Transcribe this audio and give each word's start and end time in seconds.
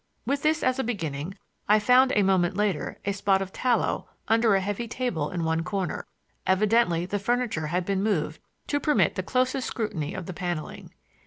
With 0.25 0.41
this 0.41 0.63
as 0.63 0.79
a 0.79 0.83
beginning, 0.83 1.37
I 1.69 1.77
found 1.77 2.11
a 2.15 2.23
moment 2.23 2.57
later 2.57 2.99
a 3.05 3.11
spot 3.11 3.39
of 3.39 3.53
tallow 3.53 4.09
under 4.27 4.55
a 4.55 4.59
heavy 4.59 4.87
table 4.87 5.29
in 5.29 5.43
one 5.43 5.63
corner. 5.63 6.07
Evidently 6.47 7.05
the 7.05 7.19
furniture 7.19 7.67
had 7.67 7.85
been 7.85 8.01
moved 8.01 8.41
to 8.65 8.79
permit 8.79 9.11
of 9.11 9.15
the 9.17 9.21
closest 9.29 9.67
scrutiny 9.67 10.15
of 10.15 10.25
the 10.25 10.33
paneling. 10.33 10.89